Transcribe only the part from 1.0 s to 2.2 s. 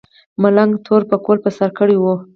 پکول په سر کړی و.